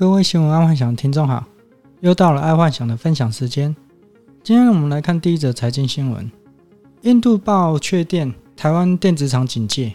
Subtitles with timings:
[0.00, 1.44] 各位新闻爱幻想的听众好，
[2.00, 3.76] 又到了爱幻想的分享时间。
[4.42, 6.32] 今天我们来看第一则财经新闻：
[7.02, 9.94] 印度报确电，台湾电子厂警戒。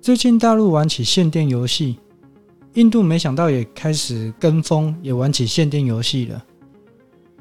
[0.00, 1.98] 最近大陆玩起限电游戏，
[2.72, 6.42] 印度没想到也开始跟风，也玩起限电游戏了。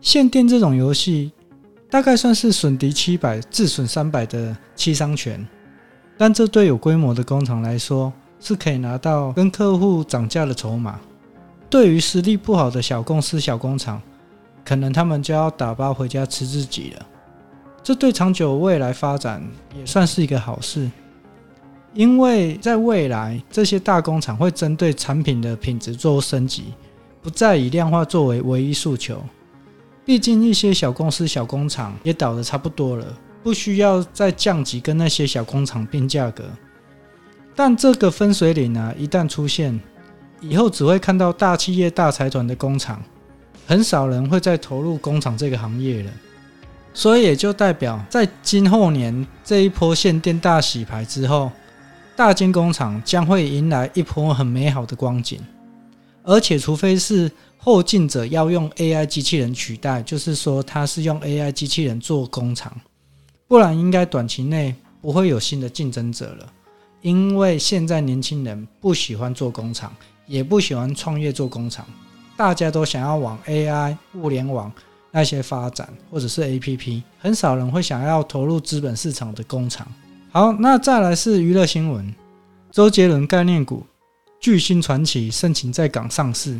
[0.01, 1.31] 限电这种游戏，
[1.89, 5.47] 大概算是损敌七百，自损三百的七伤拳，
[6.17, 8.11] 但这对有规模的工厂来说，
[8.41, 10.99] 是可以拿到跟客户涨价的筹码。
[11.75, 14.01] 对于实力不好的小公司、小工厂，
[14.63, 17.05] 可能他们就要打包回家吃自己了。
[17.83, 19.45] 这对长久未来发展
[19.77, 20.89] 也算是一个好事，
[21.93, 26.73] 因为在未来这些大工厂会针对产品的品质做升级，
[27.21, 29.21] 不再以量化作为唯一诉求。
[30.05, 33.05] 毕竟一些小公司、小工厂也倒得差不多了，
[33.43, 36.45] 不需要再降级跟那些小工厂拼价格。
[37.53, 39.77] 但这个分水岭啊，一旦出现，
[40.41, 43.01] 以后只会看到大企业、大财团的工厂，
[43.65, 46.11] 很少人会再投入工厂这个行业了。
[46.93, 51.51] 所以也就代表，在今后年这一波限电大洗牌之后，
[52.15, 55.39] 大金工厂将会迎来一波很美好的光景。
[56.23, 62.73] 而且，除非是后进者要用 AI 机器人取代，就是说他是用 AI 机器人做工厂，
[63.47, 66.51] 不然应该短期内不会有新的竞争者了。
[67.01, 69.93] 因为现在年轻人不喜欢做工厂，
[70.27, 71.85] 也不喜欢创业做工厂，
[72.35, 74.71] 大家都想要往 AI、物联网
[75.11, 79.87] 那些发展，或者是 APP，很少人会想要投入资本市场的工厂。
[80.31, 82.13] 好，那再来是娱乐新闻，
[82.71, 83.85] 周杰伦概念股
[84.39, 86.59] 巨星传奇申请在港上市，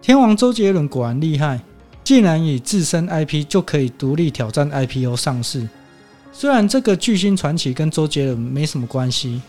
[0.00, 1.60] 天王周杰伦果然厉害，
[2.02, 5.68] 竟然以自身 IP 就可以独立挑战 IPO 上市。
[6.32, 9.42] 虽然这个巨星传奇跟周杰伦没什么关系，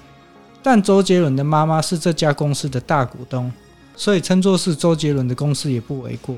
[0.62, 3.52] 但周杰伦的妈妈是这家公司的大股东，
[3.96, 6.36] 所以称作是周杰伦的公司也不为过。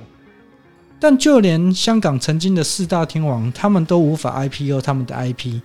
[1.00, 5.60] 但就连香港曾经的四大天王，他们都无法 IPO 他们的 IP。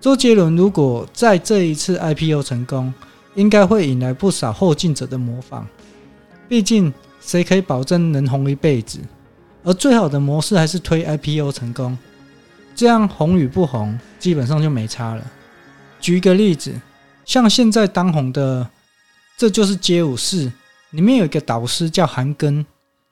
[0.00, 2.92] 周杰伦如果在这一次 IPO 成功，
[3.36, 5.66] 应该会引来不少后进者的模仿。
[6.48, 8.98] 毕竟谁可以保证能红一辈子？
[9.62, 11.96] 而最好的模式还是推 IPO 成功。
[12.74, 15.24] 这样红与不红基本上就没差了。
[16.00, 16.74] 举一个例子，
[17.24, 18.64] 像现在当红的
[19.36, 20.46] 《这就是街舞四》
[20.90, 22.64] 里面有一个导师叫韩庚，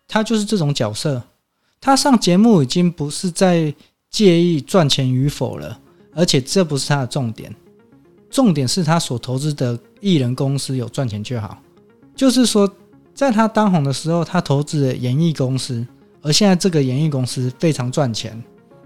[0.06, 1.23] 他就是这种角色。
[1.81, 3.75] 他上节目已经不是在
[4.09, 5.81] 介意赚钱与否了，
[6.15, 7.53] 而且这不是他的重点，
[8.31, 11.61] 重点是他所投资的艺人公司有赚钱就好。
[12.15, 12.73] 就是说，
[13.15, 15.84] 在他当红的时候，他投资的演艺公司，
[16.21, 18.41] 而现在这个演艺公司非常赚钱。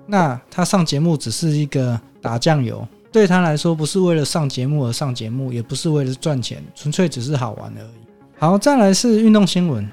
[0.07, 8.07] 那他上节目只是一个打酱油，对他来说不是为了上节目而上节目，也不是为了赚钱，纯粹只是好玩而已。
[8.39, 9.91] 好，再来是运动新闻：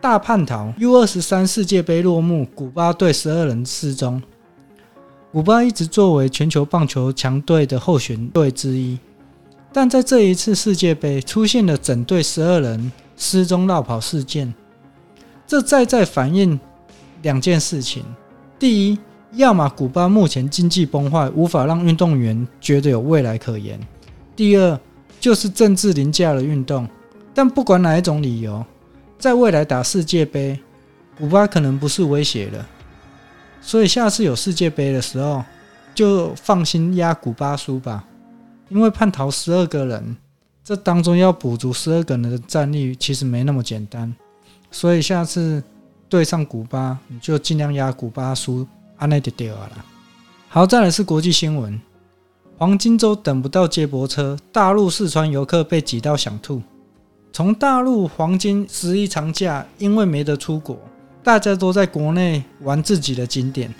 [0.00, 4.22] 大叛逃，U 二十三世界杯落幕，古巴队十二人失踪。
[5.30, 8.98] 古巴一直作为全球棒球强队的候选队之一，
[9.70, 14.54] 但在这一次世界杯出现了整队十二人失踪落跑事件，
[15.46, 16.58] 这再再反映
[17.20, 18.02] 两件事情：
[18.58, 18.98] 第一，
[19.36, 23.78] 要么古巴目前经济崩坏，无法让运动员觉得有未来可言；
[24.36, 24.78] 第二，
[25.18, 26.88] 就是政治凌驾了运动。
[27.34, 28.64] 但不管哪一种理由，
[29.18, 30.58] 在未来打世界杯，
[31.18, 32.66] 古巴可能不是威胁了。
[33.60, 35.42] 所以下次有世界杯的时候，
[35.94, 38.04] 就放心压古巴输吧。
[38.68, 40.16] 因为叛逃十二个人，
[40.62, 44.14] 这当中要补足十二个人的战力，其实没那么简单。
[44.70, 45.62] 所以下次
[46.08, 48.66] 对上古巴，你就尽量压古巴输。
[49.04, 49.70] 安内就对了。
[50.48, 51.78] 好，再来是国际新闻：
[52.56, 56.62] 黄金周等不到接驳车，大陆四川游客被挤到想吐。
[57.30, 60.78] 从大陆黄金十一长假，因为没得出国，
[61.22, 63.74] 大家都在国内玩自己的景点。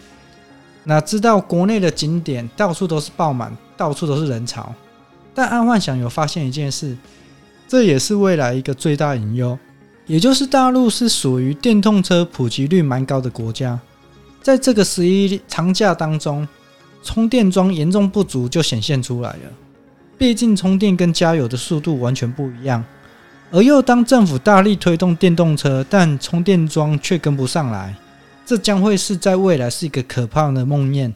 [0.82, 4.74] 哪知道国内的景点到处都是爆满，到处都是人潮。
[5.32, 6.94] 但爱幻想有发现一件事，
[7.66, 9.58] 这也是未来一个最大隐忧，
[10.06, 13.80] 也就是大陆是属于电动车普及率蛮高的国家。
[14.44, 16.46] 在这个十一长假当中，
[17.02, 19.38] 充电桩严重不足就显现出来了。
[20.18, 22.84] 毕竟充电跟加油的速度完全不一样，
[23.50, 27.96] 而又当政府大力推动电动车，但充电桩却跟不上来，
[28.44, 31.10] 这将会是在未来是一个可怕的梦魇。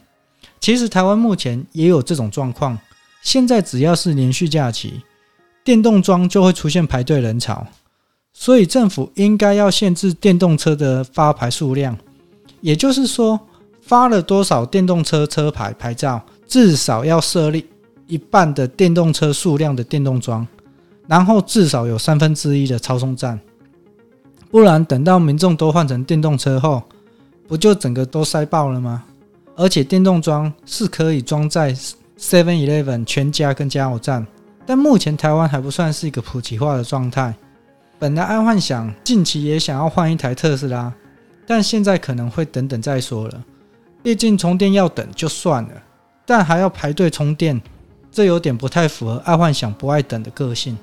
[0.59, 2.79] 其实台湾目前也有这种状况，
[3.21, 5.03] 现在只要是连续假期，
[5.63, 7.67] 电动桩就会出现排队人潮，
[8.33, 11.95] 所以政府应该要限制电动车的发牌数量。
[12.61, 13.39] 也就是说，
[13.81, 17.65] 发了多少电动车车牌牌照，至少要设立
[18.07, 20.45] 一半的电动车数量的电动桩，
[21.07, 23.39] 然后至少有三分之一的超充站。
[24.51, 26.81] 不然等到民众都换成电动车后，
[27.47, 29.03] 不就整个都塞爆了吗？
[29.55, 31.73] 而且电动桩是可以装在
[32.17, 34.25] Seven Eleven 全家跟加油站，
[34.65, 37.35] 但目前台湾还不算是一个普及化的状态。
[37.99, 40.91] 本来爱幻想近期也想要换一台特斯拉，
[41.49, 43.43] 但现在可能会等等再说了。
[44.03, 45.71] 毕竟充电要等就算了，
[46.23, 47.59] 但还要排队充电，
[48.11, 50.77] 这有点不太符合爱幻想不爱等的个性。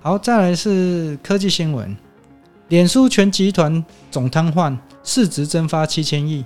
[0.00, 1.94] 好，再来是科技新闻，
[2.68, 4.74] 脸书全集团总瘫痪，
[5.04, 6.42] 市值蒸发七千亿。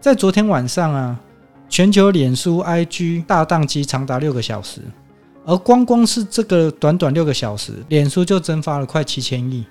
[0.00, 1.20] 在昨天晚上啊，
[1.68, 4.80] 全球脸书 IG 大宕机长达六个小时，
[5.46, 9.64] 而光光是这个短短六个小时，脸书就蒸发了快七千亿。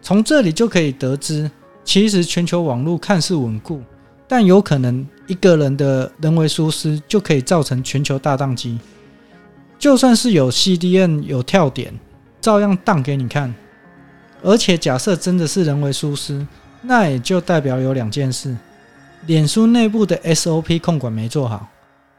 [0.00, 1.50] 从这里就可以得知，
[1.88, 3.82] 其实全球网络看似稳固。
[4.26, 8.78] 但有可能一个人的人为疏失就可以造成全球大宕机，
[9.78, 11.98] 就算是有 CDN 有跳点，
[12.42, 13.54] 照样宕给你看。
[14.42, 16.46] 而且假设真的是人为疏失，
[16.82, 18.54] 那也就代表有两件事：
[19.24, 21.66] 脸书内部的 SOP 控管没做好，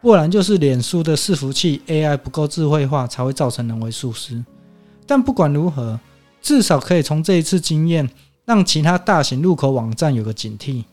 [0.01, 4.43] 不然就是脸书的伺服器 AI 不够智慧化才会造成人为疏失。
[5.05, 5.99] 但不管如何，
[6.41, 8.09] 至少可以从这一次经验，
[8.49, 10.83] 让其他大型入口网站有个警惕。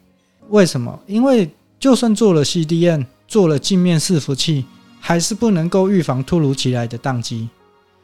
[0.50, 1.00] 为什么？
[1.06, 1.50] 因为
[1.81, 4.67] 就算做了 CDN，做了镜面伺服器，
[5.00, 7.49] 还是不能够预防突如其来的宕机。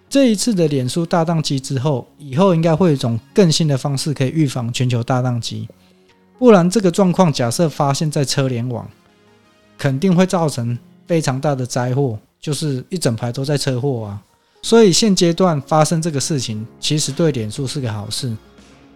[0.08, 5.69] 这一次的脸书大宕机之后，以后应该会有一种更新的方式可以预防全球大宕机。
[6.38, 8.88] 不然这个状况假设发现在车联网，
[9.76, 14.22] 肯定会造成非常大的灾祸，就是一整排都在车祸啊。
[14.62, 18.34] 所以现阶段发生这个事情，其实对脸书是个好事。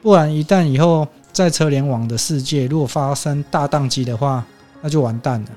[0.02, 4.44] 不然一旦以后，在车联网的世界，如果发生大宕机的话，
[4.80, 5.48] 那就完蛋了。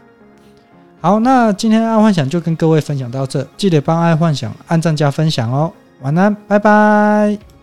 [1.02, 5.72] 好，那今天爱幻想就跟各位分享到这，记得帮爱幻想按赞加分享哦。
[6.02, 7.50] 晚安，拜拜。